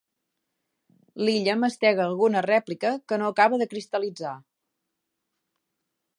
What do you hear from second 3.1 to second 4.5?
que no acaba de cristal·litzar.